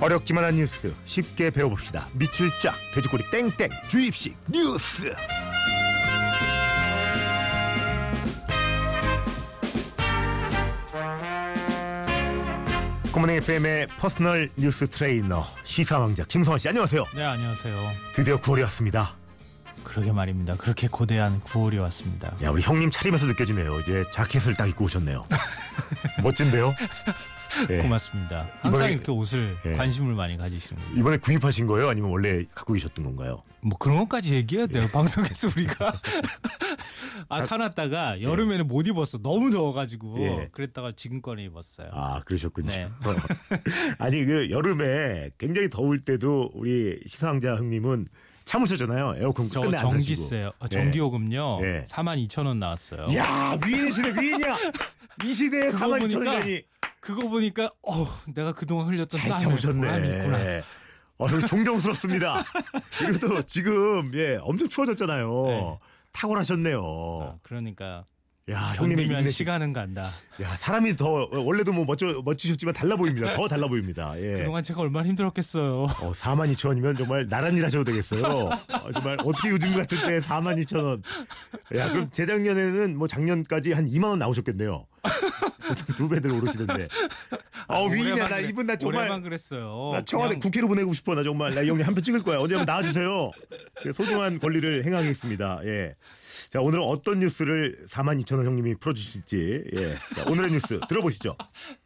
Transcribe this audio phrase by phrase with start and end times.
[0.00, 2.08] 어렵기만 한 뉴스 쉽게 배워봅시다.
[2.14, 5.14] 밑줄 쫙 돼지꼬리 땡땡 주입식 뉴스.
[13.12, 17.04] 굿모닝 FM의 personal 뉴스 트레이너 시사왕자 김성환 씨 안녕하세요.
[17.16, 17.74] 네 안녕하세요.
[18.14, 19.19] 드디어 9월이 왔습니다.
[19.84, 20.56] 그러게 말입니다.
[20.56, 22.34] 그렇게 고대한 9월이 왔습니다.
[22.42, 23.80] 야 우리 형님 차림에서 느껴지네요.
[23.80, 25.24] 이제 자켓을 딱 입고 오셨네요.
[26.22, 26.74] 멋진데요?
[27.70, 27.78] 예.
[27.78, 28.48] 고맙습니다.
[28.60, 29.72] 항상 이번에- 이렇게 옷을 예.
[29.72, 30.98] 관심을 많이 가지시는 거예요.
[30.98, 31.88] 이번에 구입하신 거예요?
[31.88, 33.42] 아니면 원래 갖고 계셨던 건가요?
[33.62, 34.84] 뭐 그런 것까지 얘기해야 돼요.
[34.84, 34.90] 예.
[34.92, 35.92] 방송에서 우리가
[37.28, 39.18] 아 사놨다가 여름에는 못 입었어.
[39.18, 40.48] 너무 더워가지고 예.
[40.52, 41.88] 그랬다가 지금 꺼내 입었어요.
[41.92, 42.68] 아 그러셨군요.
[42.68, 42.88] 네.
[43.98, 48.06] 아니 그 여름에 굉장히 더울 때도 우리 시사왕자 형님은
[48.50, 49.14] 참으셨잖아요.
[49.18, 49.90] 에어컨 저 끝내 안.
[49.90, 50.50] 전기세요.
[50.58, 51.60] 어, 전기요금요.
[51.62, 51.84] 예.
[51.86, 53.14] 4만 2천 원 나왔어요.
[53.14, 54.56] 야 위인이시네 위인이야.
[55.24, 56.62] 이 시대에 그거 가만히 보니까 천년이
[56.98, 60.22] 그거 보니까 어 내가 그동안 흘렸던 잘 땀에 보람이 있구나.
[60.22, 60.62] 참으셨네.
[61.18, 62.42] 어, 저 존경스럽습니다.
[62.98, 65.44] 그리고 또 지금 예 엄청 추워졌잖아요.
[65.46, 65.78] 네.
[66.12, 66.82] 탁월하셨네요.
[67.22, 68.04] 아, 그러니까
[68.50, 69.30] 야 인내심.
[69.30, 70.06] 시간은 간다.
[70.40, 73.34] 야 사람이 더 원래도 뭐 멋져 멋지셨지만 달라 보입니다.
[73.36, 74.14] 더 달라 보입니다.
[74.18, 74.38] 예.
[74.38, 75.82] 그동안 제가 얼마나 힘들었겠어요.
[75.84, 78.22] 어, 4만 2천 원이면 정말 나란 일 하셔도 되겠어요.
[78.24, 81.02] 어, 정말 어떻게 요즘 같은 때 4만 2천 원.
[81.76, 84.86] 야, 그럼 재작년에는 뭐 작년까지 한 2만 원 나오셨겠네요.
[85.96, 86.88] 두 배들 오르시던데.
[87.70, 88.12] 어, 위인이야.
[88.14, 89.00] 올해만 나 이분 나 정말.
[89.00, 89.90] 올해만 그랬어요.
[89.94, 91.14] 나 청와대 그냥 국회로 보내고 싶어.
[91.14, 91.54] 나 정말.
[91.54, 92.38] 나 이 형님 한편 찍을 거야.
[92.38, 93.30] 언제 한번 나와주세요.
[93.82, 95.60] 제 소중한 권리를 행하겠습니다.
[95.64, 95.94] 예.
[96.50, 99.64] 자, 오늘은 어떤 뉴스를 4만 2천 원 형님이 풀어주실지.
[99.76, 99.94] 예.
[100.14, 101.36] 자, 오늘의 뉴스 들어보시죠.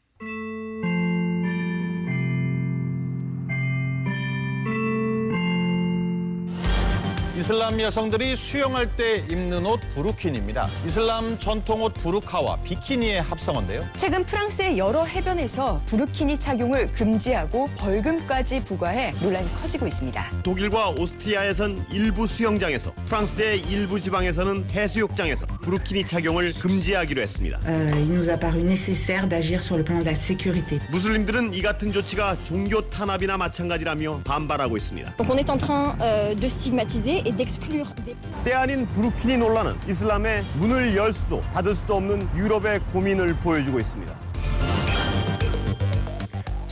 [7.44, 10.66] 이슬람 여성들이 수영할 때 입는 옷 부르킨입니다.
[10.86, 13.82] 이슬람 전통 옷 부르카와 비키니의 합성어인데요.
[13.98, 20.30] 최근 프랑스의 여러 해변에서 부르키니 착용을 금지하고 벌금까지 부과해 논란이 커지고 있습니다.
[20.42, 27.60] 독일과 오스트리아에선 일부 수영장에서 프랑스의 일부 지방에서는 해수욕장에서 부르키니 착용을 금지하기로 했습니다.
[30.14, 30.78] Sécurité.
[30.90, 35.16] 무슬림들은 이 같은 조치가 종교 탄압이나 마찬가지라며 반발하고 있습니다.
[35.18, 35.94] Donc on est en train
[36.34, 37.33] de stigmatiser et d'exclure des
[38.44, 44.24] 때 아닌 부르키니 논란은 이슬람의 문을 열 수도 닫을 수도 없는 유럽의 고민을 보여주고 있습니다.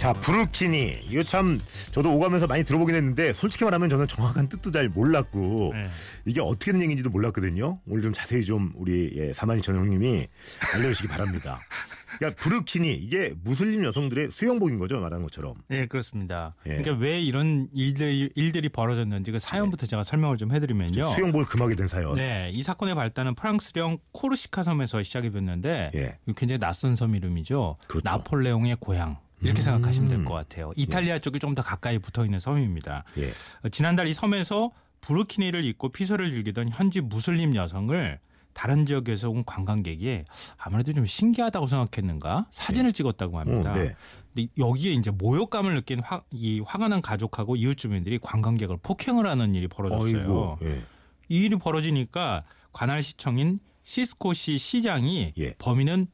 [0.03, 1.07] 자, 부르키니.
[1.09, 1.61] 이거 참
[1.93, 5.85] 저도 오가면서 많이 들어보긴 했는데 솔직히 말하면 저는 정확한 뜻도 잘 몰랐고 네.
[6.25, 7.79] 이게 어떻게 된 얘기인지도 몰랐거든요.
[7.87, 10.27] 오늘 좀 자세히 좀 우리 예, 사만이천 형님이
[10.75, 11.61] 알려주시기 바랍니다.
[12.19, 15.55] 그러니까 부르키니 이게 무슬림 여성들의 수영복인 거죠, 말한 것처럼.
[15.69, 16.55] 네 그렇습니다.
[16.67, 16.77] 예.
[16.77, 21.13] 그러니까 왜 이런 일들이, 일들이 벌어졌는지 그 사연부터 제가 설명을 좀 해드리면요.
[21.15, 22.15] 수영복을 금하게 된 사연.
[22.15, 26.19] 네, 이 사건의 발단은 프랑스령 코르시카 섬에서 시작이 됐는데 예.
[26.37, 27.77] 굉장히 낯선 섬 이름이죠.
[27.87, 28.05] 그렇죠.
[28.09, 29.19] 나폴레옹의 고향.
[29.41, 29.65] 이렇게 음.
[29.65, 30.71] 생각하시면 될 것 같아요.
[30.77, 33.05] 이탈리아 쪽이 좀 더 가까이 붙어 있는 섬입니다.
[33.19, 33.31] 예.
[33.65, 34.71] 어, 지난달 이 섬에서
[35.01, 38.21] 부르키니를 입고 피서를 즐기던 현지 무슬림 여성을
[38.53, 40.25] 다른 지역에서 온 관광객이
[40.57, 43.73] 아무래도 좀 신기하다고 생각했는가 사진을 찍었다고 합니다.
[43.73, 43.95] 어, 네.
[44.35, 49.55] 근데 여기에 이제 모욕감을 느낀 화, 이 화가 난 가족하고 이웃 주민들이 관광객을 폭행을 하는
[49.55, 50.59] 일이 벌어졌어요.
[50.63, 50.83] 예.
[51.29, 55.55] 이 일이 벌어지니까 관할 시청인 시스코시 시장이 예.
[55.55, 56.07] 범인은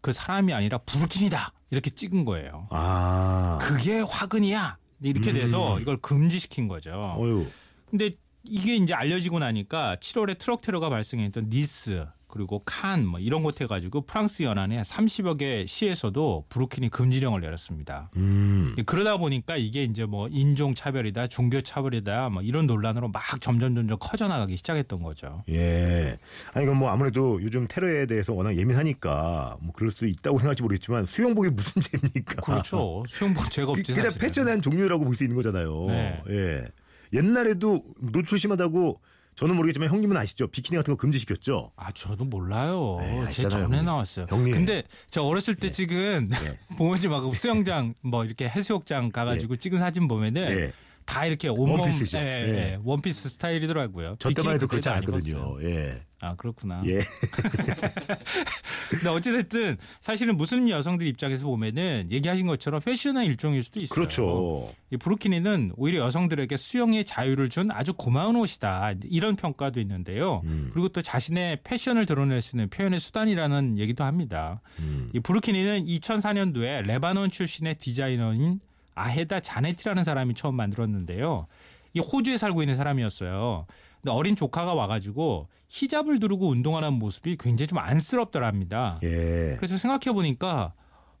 [0.00, 2.68] 그 사람이 아니라 부르키니다 이렇게 찍은 거예요.
[2.70, 3.58] 아.
[3.60, 7.16] 그게 화근이야 이렇게 돼서 이걸 금지시킨 거죠.
[7.18, 7.22] 음.
[7.22, 7.46] 어유.
[7.90, 8.10] 근데
[8.44, 14.02] 이게 이제 알려지고 나니까 7월에 트럭 테러가 발생했던 니스 그리고 칸 뭐 이런 곳 해가지고
[14.02, 18.10] 프랑스 연안에 30여 개 시에서도 부르키니 금지령을 내렸습니다.
[18.16, 18.74] 음.
[18.84, 23.96] 그러다 보니까 이게 이제 뭐 인종 차별이다, 종교 차별이다, 뭐 이런 논란으로 막 점점 점점
[23.98, 25.42] 커져나가기 시작했던 거죠.
[25.48, 26.18] 예.
[26.52, 31.06] 아니, 이건 뭐 아무래도 요즘 테러에 대해서 워낙 예민하니까 뭐 그럴 수 있다고 생각할지 모르겠지만
[31.06, 32.42] 수영복이 무슨 죄입니까?
[32.42, 33.04] 그렇죠.
[33.08, 34.26] 수영복 죄가 그- 없지 그냥 사실은.
[34.28, 35.86] 패션의 한 종류라고 볼 수 있는 거잖아요.
[35.86, 36.22] 네.
[36.28, 36.64] 예.
[37.12, 39.00] 옛날에도 노출 심하다고
[39.34, 40.48] 저는 모르겠지만 형님은 아시죠?
[40.48, 41.70] 비키니 같은 거 금지시켰죠?
[41.76, 42.96] 아 저도 몰라요.
[43.00, 43.84] 네, 제 전에 형님.
[43.84, 44.26] 나왔어요.
[44.28, 44.52] 형님.
[44.52, 46.58] 근데 저 어렸을 때 찍은 네.
[46.76, 50.72] 부모님하고 수영장 뭐 이렇게 해수욕장 가가지고 찍은 사진 보면은 예.
[51.04, 52.18] 다 이렇게 온몸 원피스죠.
[52.18, 52.54] 예, 예.
[52.56, 54.16] 예, 원피스 스타일이더라고요.
[54.18, 54.88] 저 때만 해도 그렇지.
[54.88, 55.58] 입었어요.
[55.62, 56.02] 예.
[56.20, 56.82] 아 그렇구나.
[56.86, 56.98] 예.
[58.90, 63.94] 근데 어찌됐든 사실은 무슬림 여성들 입장에서 보면은 얘기하신 것처럼 패션의 일종일 수도 있어요.
[63.94, 64.68] 그렇죠.
[64.90, 70.40] 이 부르키니는 오히려 여성들에게 수영의 자유를 준 아주 고마운 옷이다 이런 평가도 있는데요.
[70.44, 70.70] 음.
[70.72, 74.60] 그리고 또 자신의 패션을 드러낼 수 있는 표현의 수단이라는 얘기도 합니다.
[74.80, 75.10] 음.
[75.14, 78.60] 이 부르키니는 2004년도에 레바논 출신의 디자이너인
[78.96, 81.46] 아헤다 자네티라는 사람이 처음 만들었는데요.
[81.94, 83.66] 이 호주에 살고 있는 사람이었어요.
[84.00, 88.98] 근데 어린 조카가 와가지고 히잡을 두르고 운동하는 모습이 굉장히 좀 안쓰럽더랍니다.
[89.02, 89.56] 예.
[89.58, 90.72] 그래서 생각해 보니까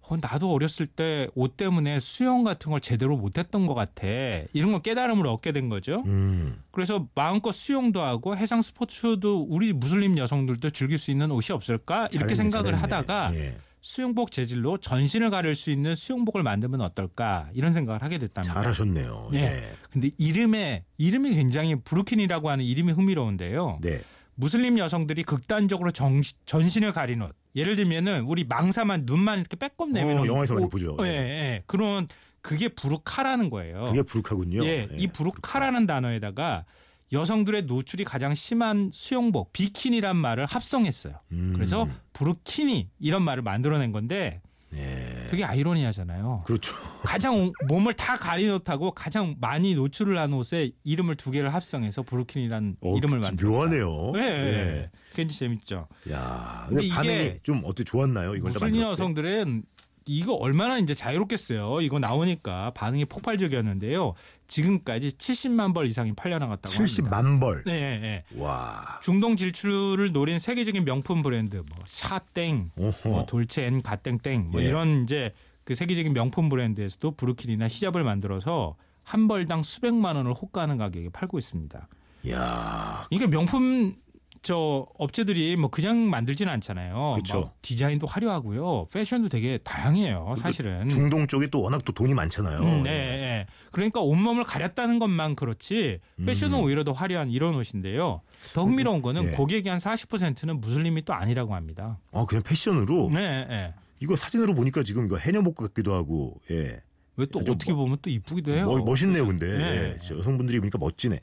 [0.08, 4.06] 어, 나도 어렸을 때 옷 때문에 수영 같은 걸 제대로 못했던 것 같아.
[4.54, 6.02] 이런 거 깨달음을 얻게 된 거죠.
[6.06, 6.62] 음.
[6.70, 12.34] 그래서 마음껏 수영도 하고 해상 스포츠도 우리 무슬림 여성들도 즐길 수 있는 옷이 없을까 이렇게
[12.34, 12.80] 잘했네, 생각을 잘했네.
[12.80, 13.56] 하다가 예.
[13.80, 18.54] 수영복 재질로 전신을 가릴 수 있는 수영복을 만들면 어떨까 이런 생각을 하게 됐답니다.
[18.54, 19.30] 잘하셨네요.
[19.34, 19.38] 예.
[19.38, 19.72] 예.
[19.90, 23.78] 근데 이름에 이름이 굉장히 브루킨이라고 하는 이름이 흥미로운데요.
[23.82, 24.00] 네.
[24.38, 27.34] 무슬림 여성들이 극단적으로 정, 전신을 가린 옷.
[27.56, 30.96] 예를 들면은 우리 망사만 눈만 이렇게 빼꼼 내면 어, 영화에서 많이 보죠.
[31.00, 31.10] 예, 예.
[31.10, 31.62] 예.
[31.66, 32.06] 그런
[32.40, 33.86] 그게 부르카라는 거예요.
[33.86, 34.64] 그게 부룩하군요.
[34.64, 36.66] 예, 이 부르카라는 단어에다가
[37.10, 41.14] 여성들의 노출이 가장 심한 수영복 비키니란 말을 합성했어요.
[41.32, 41.52] 음.
[41.54, 44.40] 그래서 부르키니 이런 말을 만들어낸 건데
[44.74, 45.26] 예.
[45.30, 46.42] 되게 아이러니하잖아요.
[46.46, 46.74] 그렇죠.
[47.02, 48.16] 가장 몸을 다
[48.50, 53.56] 옷하고 가장 많이 노출을 한 옷에 이름을 두 개를 합성해서 부르킨이라는 어, 이름을 그- 만들었다.
[53.56, 54.10] 묘하네요.
[54.14, 54.90] 네, 예.
[55.14, 55.88] 굉장히 재밌죠.
[56.10, 58.34] 야, 근데 근데 이게 반응이 좀 어떻게 좋았나요?
[58.34, 58.82] 이걸 다 무슬림?
[58.82, 59.62] 여성들은
[60.08, 61.82] 이거 얼마나 이제 자유롭겠어요.
[61.82, 64.14] 이거 나오니까 반응이 폭발적이었는데요.
[64.46, 67.02] 지금까지 70만 벌 이상이 팔려나갔다고 합니다.
[67.02, 67.62] 70만 벌.
[67.64, 68.24] 네, 네.
[68.36, 68.98] 와.
[69.02, 73.08] 중동 진출을 노린 세계적인 명품 브랜드 뭐 샤땡, 오호.
[73.10, 74.66] 뭐 돌체 앤 가땡땡 뭐 예.
[74.68, 75.32] 이런 이제
[75.64, 81.86] 그 세계적인 명품 브랜드에서도 부르키니나 히잡을 만들어서 한 벌당 수백만 원을 호가하는 가격에 팔고 있습니다.
[82.30, 83.06] 야.
[83.10, 83.94] 이게 명품
[84.42, 87.18] 저 업체들이 뭐 그냥 만들지는 않잖아요.
[87.32, 88.86] 막 디자인도 화려하고요.
[88.92, 90.34] 패션도 되게 다양해요.
[90.38, 90.88] 사실은.
[90.88, 92.60] 중동 쪽이 또 워낙 또 돈이 많잖아요.
[92.60, 93.46] 음, 네, 네.
[93.72, 98.22] 그러니까 온몸을 가렸다는 것만 그렇지 패션은 오히려 더 화려한 이런 옷인데요.
[98.54, 99.30] 더 흥미로운 거는 예.
[99.32, 101.98] 고객의 한 40%는 무슬림이 또 아니라고 합니다.
[102.12, 103.74] 아, 그냥 패션으로 네, 네.
[104.00, 106.40] 이거 사진으로 보니까 지금 이거 해녀복 같기도 하고.
[106.50, 106.80] 예.
[107.18, 108.66] 왜또좀 어떻게 보면 또 이쁘기도 해요.
[108.66, 109.64] 멋, 멋있네요, 근데 네.
[109.64, 111.20] 예, 저 여성분들이 보니까 멋지네.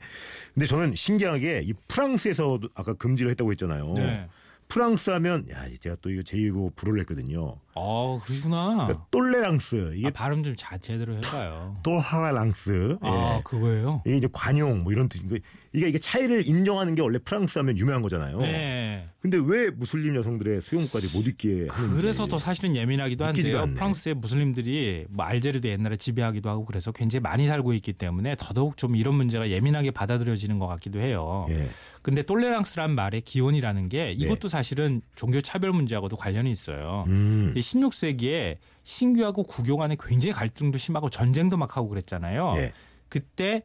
[0.54, 3.92] 근데 저는 신기하게 이 프랑스에서 아까 금지를 했다고 했잖아요.
[3.94, 4.28] 네.
[4.68, 7.56] 프랑스 하면 야 제가 또 이거 제2고 불어를 했거든요.
[7.74, 8.86] 아, 그러시구나.
[8.86, 11.76] 그러니까 똘레랑스 이게 아, 발음 좀 자, 제대로 해봐요.
[11.82, 13.42] 똘하랑스 아, 예.
[13.44, 14.02] 그거예요?
[14.04, 15.22] 이게 이제 관용 뭐 이런 뜻
[15.72, 18.40] 이게 이게 차이를 인정하는 게 원래 프랑스 하면 유명한 거잖아요.
[18.40, 19.08] 네.
[19.28, 23.62] 근데 왜 무슬림 여성들의 수영복까지 못 입게 하는지 그래서 더 사실은 예민하기도 한데요.
[23.62, 23.74] 않네.
[23.74, 28.94] 프랑스의 무슬림들이 뭐 알제리도 옛날에 지배하기도 하고 그래서 굉장히 많이 살고 있기 때문에 더더욱 좀
[28.94, 31.48] 이런 문제가 예민하게 받아들여지는 것 같기도 해요.
[31.50, 31.68] 예.
[32.02, 37.02] 근데 똘레랑스란 말의 기원이라는 게 이것도 사실은 종교 차별 문제하고도 관련이 있어요.
[37.08, 37.52] 음.
[37.56, 42.54] 이 16세기에 신규하고 구교 간에 굉장히 갈등도 심하고 전쟁도 막 하고 그랬잖아요.
[42.58, 42.72] 예.
[43.08, 43.64] 그때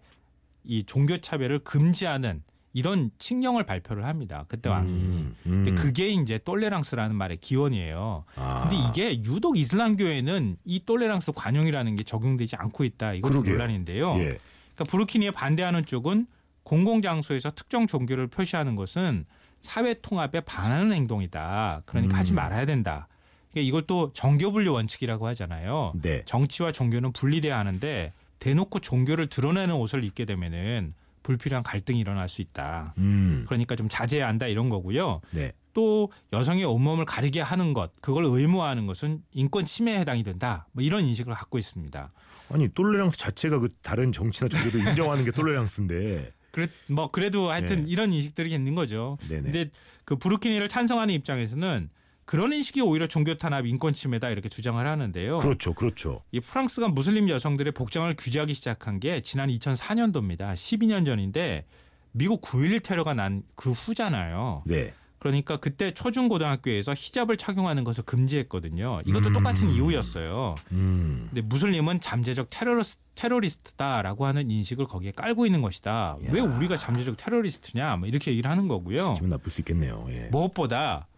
[0.63, 2.42] 이 종교 차별을 금지하는
[2.73, 4.45] 이런 칙령을 발표를 합니다.
[4.47, 4.89] 그때 왕이.
[4.89, 5.35] 음.
[5.44, 5.75] 근데 음.
[5.75, 8.23] 그게 이제 똘레랑스라는 말의 기원이에요.
[8.35, 8.59] 아.
[8.59, 13.19] 근데 이게 유독 이슬람교에는 이 똘레랑스 관용이라는 게 적용되지 않고 있다.
[13.19, 13.53] 그러게요.
[13.53, 14.13] 논란인데요.
[14.19, 14.23] 예.
[14.23, 16.27] 그러니까 부르키니에 반대하는 쪽은
[16.63, 19.25] 공공장소에서 특정 종교를 표시하는 것은
[19.59, 21.83] 사회 통합에 반하는 행동이다.
[21.85, 22.19] 그러니까 음.
[22.19, 23.07] 하지 말아야 된다.
[23.51, 25.94] 그러니까 이걸 또 정교분류 원칙이라고 하잖아요.
[26.01, 26.24] 네.
[26.25, 32.94] 정치와 종교는 분리돼야 하는데 대놓고 종교를 드러내는 옷을 입게 되면은 불필요한 갈등이 일어날 수 있다.
[32.97, 33.45] 음.
[33.47, 35.21] 그러니까 좀 자제해야 한다 이런 거고요.
[35.31, 35.53] 네.
[35.73, 40.68] 또 여성의 온몸을 가리게 하는 것, 그걸 의무화하는 것은 인권 침해에 해당이 된다.
[40.73, 42.09] 뭐 이런 인식을 갖고 있습니다.
[42.50, 47.91] 아니 똘레랑스 자체가 그 다른 정치나 종교도 인정하는 게 똘레랑스인데 그래, 뭐 그래도 하여튼 네.
[47.91, 49.17] 이런 인식들이 있는 거죠.
[49.29, 49.41] 네네.
[49.43, 49.69] 근데
[50.03, 51.89] 그 부르키니를 찬성하는 입장에서는
[52.31, 55.39] 그런 인식이 오히려 종교 탄압, 인권 침해다 이렇게 주장을 하는데요.
[55.39, 56.23] 그렇죠, 그렇죠.
[56.31, 60.53] 이 프랑스가 무슬림 여성들의 복장을 규제하기 시작한 게 지난 2004년도입니다.
[60.53, 61.65] 12년 전인데
[62.13, 64.63] 미국 9.11 테러가 난 그 후잖아요.
[64.65, 64.93] 네.
[65.19, 69.01] 그러니까 그때 초중고등학교에서 히잡을 착용하는 것을 금지했거든요.
[69.05, 69.33] 이것도 음.
[69.33, 70.55] 똑같은 이유였어요.
[70.71, 71.27] 음.
[71.29, 76.15] 근데 무슬림은 잠재적 테러리스, 테러리스트다라고 하는 인식을 거기에 깔고 있는 것이다.
[76.29, 77.97] 왜 우리가 잠재적 테러리스트냐?
[77.97, 79.15] 뭐 이렇게 얘기를 하는 거고요.
[79.15, 80.07] 기분 나쁠 수 있겠네요.
[80.11, 80.29] 예.
[80.31, 81.09] 무엇보다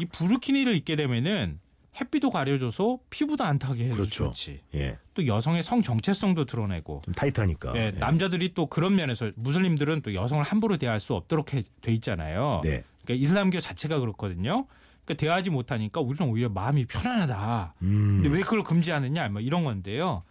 [0.00, 1.58] 이 부르키니를 입게 되면은
[2.00, 4.24] 햇빛도 가려줘서 피부도 안 타게 해서 그렇죠.
[4.26, 4.60] 좋지.
[4.74, 4.96] 예.
[5.14, 7.72] 또 여성의 성 정체성도 드러내고 좀 타이트하니까.
[7.76, 7.90] 예, 예.
[7.90, 12.60] 남자들이 또 그런 면에서 무슬림들은 또 여성을 함부로 대할 수 없도록 해- 돼 있잖아요.
[12.62, 12.84] 네.
[13.04, 14.66] 그러니까 이슬람교 자체가 그렇거든요.
[15.04, 17.74] 그러니까 대하지 못하니까 우리는 오히려 마음이 편안하다.
[17.82, 18.20] 음.
[18.22, 20.22] 근데 왜 그걸 금지하느냐 뭐 이런 건데요.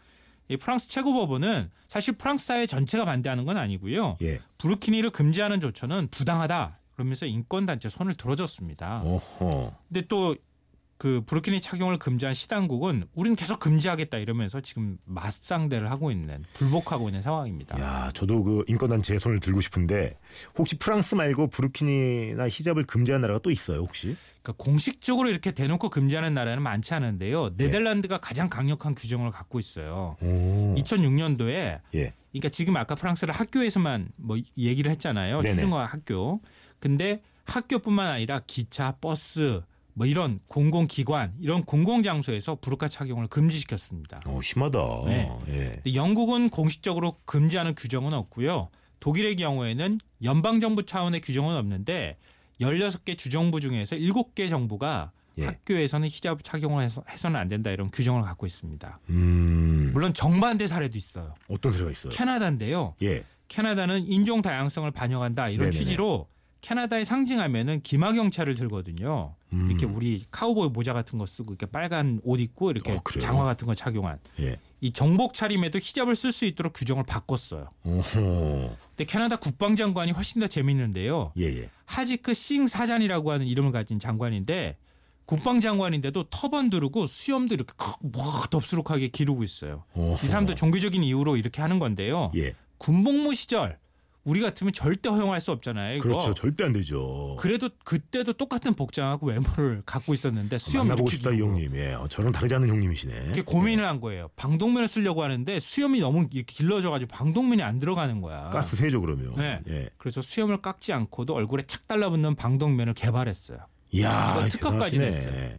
[0.47, 4.17] 이 프랑스 최고 법원은 사실 프랑스 사회 전체가 반대하는 건 아니고요.
[4.21, 4.39] 예.
[4.57, 6.78] 부르키니를 금지하는 조처는 부당하다.
[6.99, 9.03] 그러면서 인권단체 손을 들어줬습니다.
[9.05, 9.73] 어허.
[9.87, 17.07] 근데 또그 부르키니 착용을 금지한 시당국은 우리는 계속 금지하겠다 이러면서 지금 맞상대를 하고 있는 불복하고
[17.07, 17.79] 있는 상황입니다.
[17.79, 20.17] 야, 저도 그 인권단체에 손을 들고 싶은데
[20.57, 24.17] 혹시 프랑스 말고 부르키니나 히잡을 금지한 나라가 또 있어요, 혹시?
[24.41, 27.51] 그러니까 공식적으로 이렇게 대놓고 금지하는 나라는 많지 않은데요.
[27.55, 30.17] 네덜란드가 가장 강력한 규정을 갖고 있어요.
[30.21, 30.75] 오.
[30.77, 32.13] 2006년도에 예.
[32.31, 35.41] 그러니까 지금 아까 프랑스를 학교에서만 뭐 얘기를 했잖아요.
[35.41, 35.55] 네네.
[35.55, 36.41] 초중고 학교.
[36.79, 39.61] 근데 학교뿐만 아니라 기차, 버스,
[39.93, 44.21] 뭐 이런 공공기관 이런 공공장소에서 부르카 착용을 금지시켰습니다.
[44.27, 44.79] 어, 심하다.
[45.07, 45.29] 네.
[45.49, 45.93] 예.
[45.93, 48.69] 영국은 공식적으로 금지하는 규정은 없고요.
[48.99, 52.17] 독일의 경우에는 연방정부 차원의 규정은 없는데
[52.61, 55.45] 16개 주정부 중에서 7개 정부가 예.
[55.45, 58.99] 학교에서는 히잡 착용을 해서, 해서는 안 된다 이런 규정을 갖고 있습니다.
[59.09, 59.91] 음.
[59.93, 61.33] 물론 정반대 사례도 있어요.
[61.47, 62.11] 어떤 사례가 있어요?
[62.11, 62.95] 캐나다인데요.
[63.01, 63.23] 예.
[63.47, 65.71] 캐나다는 인종 다양성을 반영한다 이런 네네네.
[65.71, 66.27] 취지로
[66.61, 69.35] 캐나다의 상징하면은 기마 경찰을 들거든요.
[69.53, 69.67] 음.
[69.69, 73.01] 이렇게 우리 카우보이 모자 같은 거 쓰고 이렇게 빨간 옷 입고 이렇게 어?
[73.19, 74.59] 장화 같은 거 착용한 예.
[74.81, 77.69] 이 정복 차림에도 히잡을 쓸 수 있도록 규정을 바꿨어요.
[77.83, 78.75] 오호.
[78.89, 81.31] 근데 캐나다 국방장관이 훨씬 더 재밌는데요.
[81.37, 81.69] 예, 예.
[81.85, 84.77] 하지크 싱 사잔이라고 하는 이름을 가진 장관인데
[85.25, 89.83] 국방장관인데도 터번 두르고 수염도 이렇게 뭐 덥수룩하게 기르고 있어요.
[89.93, 90.19] 어허.
[90.23, 92.31] 이 사람도 종교적인 이유로 이렇게 하는 건데요.
[92.35, 92.55] 예.
[92.79, 93.77] 군복무 시절
[94.25, 95.97] 우리 같으면 절대 허용할 수 없잖아요.
[95.97, 96.03] 이거.
[96.09, 96.33] 그렇죠.
[96.33, 97.35] 절대 안 되죠.
[97.39, 101.39] 그래도 그때도 똑같은 복장하고 외모를 갖고 있었는데 수염 만나보고 싶다 이.
[101.39, 101.75] 형님.
[101.75, 101.93] 예.
[101.93, 103.13] 어, 저랑 다르지 않은 형님이시네.
[103.25, 104.29] 이렇게 고민을 한 거예요.
[104.35, 108.49] 방독면을 쓰려고 하는데 수염이 너무 길러져가지고 방독면이 안 들어가는 거야.
[108.49, 109.35] 가스 세죠 그러면.
[109.35, 109.61] 네.
[109.69, 109.89] 예.
[109.97, 113.59] 그래서 수염을 깎지 않고도 얼굴에 착 달라붙는 방독면을 개발했어요.
[113.91, 114.99] 이야, 이거 특허까지.
[114.99, 115.57] 냈어요.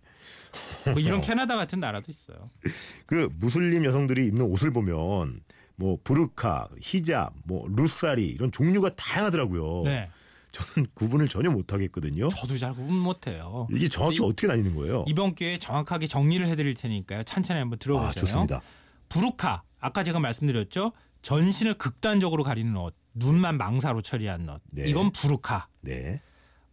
[0.85, 2.51] 뭐 이런 캐나다 같은 나라도 있어요.
[3.07, 5.41] 그 무슬림 여성들이 입는 옷을 보면
[5.81, 9.83] 뭐 부르카, 히잡, 뭐 루사리 이런 종류가 다양하더라고요.
[9.87, 10.11] 네.
[10.53, 12.29] 저는 구분을 전혀 못 하겠거든요.
[12.29, 13.67] 저도 잘 구분 못 해요.
[13.73, 15.05] 이게 정확히 이- 어떻게 나뉘는 거예요?
[15.07, 17.23] 이번 기회에 정확하게 정리를 해 드릴 테니까요.
[17.23, 18.13] 찬찬히 한번 아, 들어보세요.
[18.27, 18.61] 좋습니다.
[19.09, 20.93] 부르카 아까 제가 말씀드렸죠.
[21.23, 24.61] 전신을 극단적으로 가리는 옷, 눈만 망사로 처리한 옷.
[24.73, 24.85] 네.
[24.87, 25.67] 이건 부르카.
[25.81, 26.21] 네.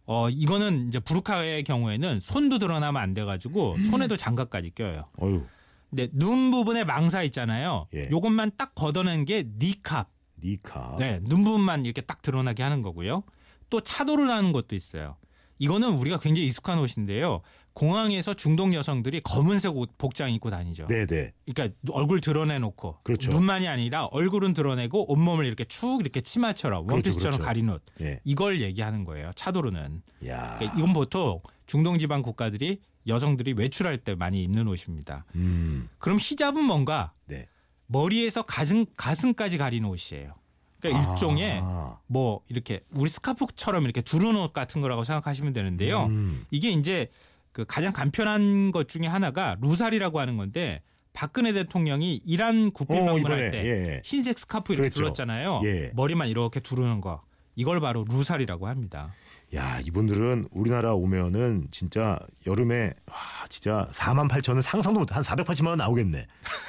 [0.04, 3.90] 어 이거는 이제 부르카의 경우에는 손도 드러나면 안 돼가지고 음.
[3.90, 5.02] 손에도 장갑까지 껴요.
[5.22, 5.44] 어유,
[5.90, 7.86] 근데 눈 부분에 망사 있잖아요.
[7.94, 8.08] 예.
[8.10, 10.06] 요것만 딱 걷어낸 게 니캅.
[10.42, 10.96] 니카.
[10.98, 13.24] 네, 눈 부분만 이렇게 딱 드러나게 하는 거고요.
[13.70, 15.16] 또 차도를 하는 것도 있어요.
[15.58, 17.40] 이거는 우리가 굉장히 익숙한 옷인데요.
[17.72, 20.86] 공항에서 중동 여성들이 검은색 옷 복장 입고 다니죠.
[20.86, 21.32] 네, 네.
[21.52, 23.30] 그러니까 얼굴 드러내놓고 그렇죠.
[23.30, 27.44] 눈만이 아니라 얼굴은 드러내고 온몸을 이렇게 축 이렇게 치마처럼 그렇죠, 원피스처럼 그렇죠.
[27.44, 27.82] 가린 옷.
[28.00, 28.20] 예.
[28.24, 29.30] 이걸 얘기하는 거예요.
[29.34, 30.02] 차도르는.
[30.26, 30.56] 야.
[30.58, 35.24] 그러니까 이건 보통 중동 지방 국가들이 여성들이 외출할 때 많이 입는 옷입니다.
[35.34, 35.88] 음.
[35.98, 37.48] 그럼 히잡은 뭔가 네.
[37.86, 40.34] 머리에서 가슴 가슴까지 가리는 옷이에요.
[40.80, 41.98] 그러니까 일종의 아.
[42.06, 46.04] 뭐 이렇게 우리 스카프처럼 이렇게 두른 옷 같은 거라고 생각하시면 되는데요.
[46.06, 46.46] 음.
[46.50, 47.10] 이게 이제
[47.52, 53.50] 그 가장 간편한 것 중에 하나가 루살이라고 하는 건데 박근혜 대통령이 이란 국빈 어, 방문할
[53.50, 54.02] 때 예.
[54.04, 55.00] 흰색 스카프 이렇게 그랬죠.
[55.00, 55.62] 둘렀잖아요.
[55.64, 55.90] 예.
[55.94, 57.22] 머리만 이렇게 두르는 거.
[57.58, 59.12] 이걸 바로 루살이라고 합니다.
[59.56, 63.16] 야, 이분들은 우리나라 오면은 진짜 여름에 와,
[63.48, 66.24] 진짜 4만 8천은 상상도 못한 480만 원 나오겠네.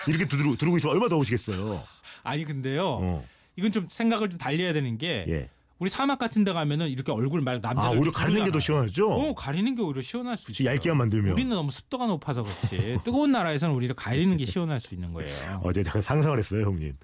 [0.08, 1.80] 이렇게 두르고, 두르고 있으면 얼마나 더우시겠어요.
[2.24, 2.88] 아니 근데요.
[3.02, 3.26] 어.
[3.56, 5.50] 이건 좀 생각을 좀 달리해야 되는 게 예.
[5.78, 9.12] 우리 사막 같은 데 가면은 이렇게 얼굴 말 남자들 아, 오히려 가리는 게 더 시원하죠?
[9.12, 10.70] 어, 가리는 게 오히려 시원할 수 있어요.
[10.74, 11.34] 얇게만 만들면.
[11.34, 12.98] 우리는 너무 습도가 높아서 그렇지.
[13.06, 15.62] 뜨거운 나라에서는 우리가 가리는 게 시원할 수 있는 거예요.
[15.64, 16.96] 어제 잠깐 상상을 했어요, 형님.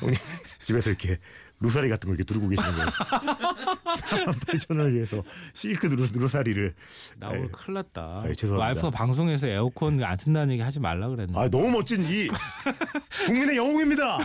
[0.00, 0.16] 형님
[0.62, 1.18] 집에서 이렇게
[1.60, 2.90] 루사리 같은 거 이렇게 두르고 계시는 거예요.
[2.90, 6.74] 4만 8천 원을 위해서 실크 루사리를
[7.18, 8.22] 나 오늘 큰일 났다.
[8.24, 8.64] 아이, 죄송합니다.
[8.64, 11.38] 와이프가 방송에서 에어컨 안 튼다는 얘기 하지 말라 그랬는데.
[11.38, 12.28] 아 너무 멋진 이
[13.26, 14.18] 국민의 영웅입니다.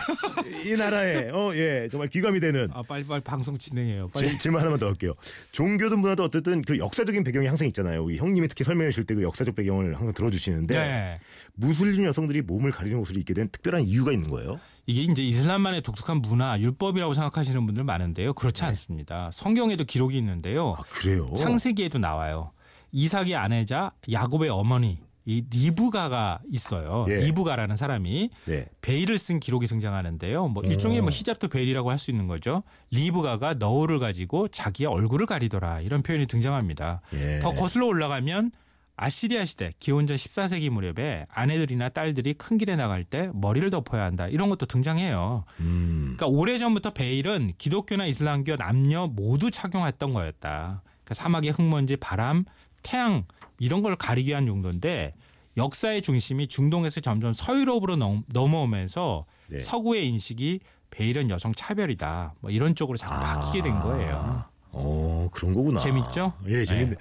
[0.64, 4.08] 이 나라에 어 예 정말 귀감이 되는 아, 빨리 빨리 방송 진행해요.
[4.08, 4.28] 빨리.
[4.28, 5.14] 질- 질문 하나만 더 할게요.
[5.52, 8.02] 종교든 문화도 어쨌든 그 역사적인 배경이 항상 있잖아요.
[8.04, 11.18] 우리 형님이 특히 설명해 주실 때 그 역사적 배경을 항상 들어 주시는데 네.
[11.54, 14.60] 무슬림 여성들이 몸을 가리는 옷을 입게 된 특별한 이유가 있는 거예요.
[14.86, 18.34] 이게 이제 이슬람만의 독특한 문화, 율법이라고 생각하시는 분들 많은데요.
[18.34, 19.30] 그렇지 않습니다.
[19.32, 20.68] 성경에도 기록이 있는데요.
[20.68, 20.74] 네.
[20.78, 21.32] 아 그래요?
[21.36, 22.52] 창세기에도 나와요.
[22.92, 27.04] 이삭의 아내자 야곱의 어머니 이 리브가가 있어요.
[27.08, 27.16] 예.
[27.16, 28.66] 리브가라는 사람이 네.
[28.80, 30.46] 베일을 쓴 기록이 등장하는데요.
[30.48, 32.62] 뭐 일종의 뭐 히잡도 베일이라고 할 수 있는 거죠.
[32.92, 37.00] 리브가가 너울을 가지고 자기의 얼굴을 가리더라 이런 표현이 등장합니다.
[37.14, 37.40] 예.
[37.40, 38.52] 더 거슬러 올라가면
[38.96, 44.48] 아시리아 시대 기원전 14세기 무렵에 아내들이나 딸들이 큰 길에 나갈 때 머리를 덮어야 한다 이런
[44.48, 45.44] 것도 등장해요.
[45.60, 46.14] 음.
[46.16, 50.82] 그러니까 오래전부터 베일은 기독교나 이슬람교 남녀 모두 착용했던 거였다.
[51.04, 52.44] 그러니까 사막의 흙먼지, 바람,
[52.82, 53.24] 태양
[53.58, 55.14] 이런 걸 가리기 위한 용도인데
[55.58, 59.58] 역사의 중심이 중동에서 점점 서유럽으로 넘- 넘어오면서 네.
[59.58, 60.60] 서구의 인식이
[60.90, 62.34] 베일은 여성 차별이다.
[62.40, 64.44] 뭐 이런 쪽으로 자꾸 바뀌게 된 거예요.
[64.72, 65.78] 어 그런 거구나.
[65.80, 66.32] 재밌죠?
[66.46, 66.90] 예 재밌네.
[66.90, 66.96] 네.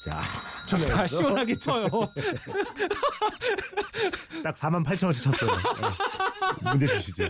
[0.00, 0.22] 자,
[0.66, 1.88] 자 시원하게 쳐요.
[4.44, 5.50] 딱 4만 8천 원치 쳤어요.
[5.50, 6.70] 예.
[6.70, 7.28] 문제 주시죠.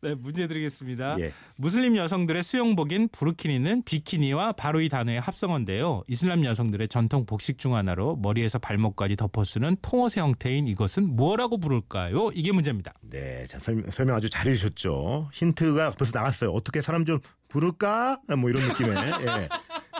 [0.00, 1.18] 네, 문제 드리겠습니다.
[1.20, 1.32] 예.
[1.56, 6.04] 무슬림 여성들의 수영복인 부르키니는 비키니와 바로 이 단어의 합성어인데요.
[6.06, 12.30] 이슬람 여성들의 전통 복식 중 하나로 머리에서 발목까지 덮어 쓰는 통옷의 형태인 이것은 뭐라고 부를까요?
[12.32, 12.92] 이게 문제입니다.
[13.02, 15.30] 네, 자 설명, 설명 아주 잘해주셨죠.
[15.32, 16.52] 힌트가 벌써 나갔어요.
[16.52, 17.18] 어떻게 사람 좀
[17.48, 18.20] 부를까?
[18.38, 18.94] 뭐 이런 느낌의.
[18.96, 19.48] 예.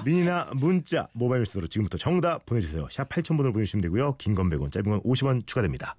[0.05, 2.87] 미니나 문자 모바일 메시지로 지금부터 정답 보내주세요.
[2.91, 4.17] 샵 8000번으로 보내주시면 되고요.
[4.17, 5.97] 긴 건 100원 짧은 건 50원 추가됩니다.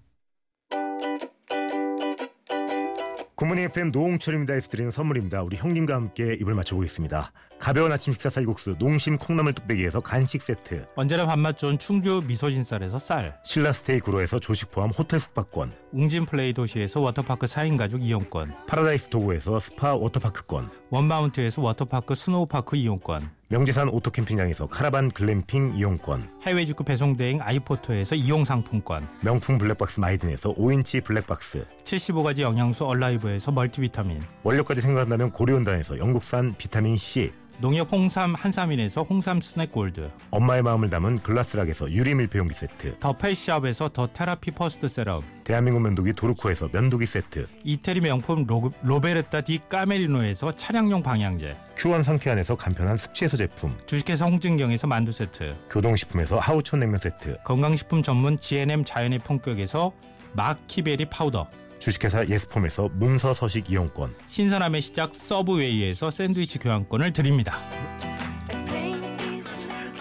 [3.39, 5.43] 굿모닝 FM 노홍철입니다 에서 드리는 선물입니다.
[5.43, 7.31] 우리 형님과 함께 입을 맞춰보겠습니다.
[7.57, 10.85] 가벼운 아침 식사 쌀국수 농심 콩나물 뚝배기에서 간식 세트.
[10.97, 15.71] 언제나 밥맛 좋은 충주 미소진 쌀에서 쌀, 신라 스테이 구로에서 조식 포함 호텔 숙박권.
[15.93, 20.69] 웅진 플레이 도시에서 워터파크 4인 가족 이용권, 파라다이스 도구에서 스파 워터파크권.
[20.89, 26.29] 원마운트에서 워터파크 스노우파크 이용권, 명지산 오토캠핑장에서 카라반 글램핑 이용권.
[26.43, 31.65] 해외 직구 배송 대행 아이포터에서 이용 상품권, 명품 블랙박스 마이든에서 5인치 블랙박스.
[31.83, 40.09] 75가지 영양소 얼라이브에서 멀티비타민, 원료까지 생각한다면 고려은단에서 영국산 비타민C 농협 홍삼 한삼인에서 홍삼 스낵 골드,
[40.31, 42.99] 엄마의 마음을 담은 글라스락에서 유리 밀폐 용기 세트.
[42.99, 47.47] 더 페이스샵에서 더 테라피 퍼스트 세럼, 대한민국 면도기 도르코에서 면도기 세트.
[47.65, 53.77] 이태리 명품 로, 로베르타 디 까메리노에서 차량용 방향제, 큐원 상쾌한에서 간편한 숙취해소 제품.
[53.85, 57.39] 주식회사 홍진경에서 만두 세트, 교동식품에서 하우촌 냉면 세트.
[57.43, 59.91] 건강식품 전문 GNM 자연의 품격에서
[60.31, 67.57] 마키베리 파우더, 주식회사 예스폼에서 문서 서식 이용권 신선함의 시작 서브웨이에서 샌드위치 교환권을 드립니다.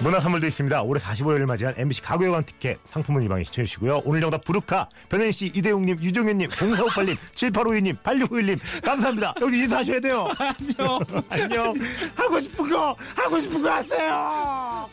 [0.01, 0.83] 문화 선물도 있습니다.
[0.83, 4.03] 올해 45회를 맞이한 MBC 가구여관 티켓 상품은 이방에 시청해주시고요.
[4.05, 9.35] 오늘 정답 부르카 변현씨 이대용님 유종현님 0458님 7852님 8651님 감사합니다.
[9.41, 10.29] 여기 인사하셔야 돼요.
[10.39, 11.01] 안녕.
[11.31, 11.75] 안녕.
[12.15, 14.89] 하고 싶은 거 하고 싶은 거 하세요.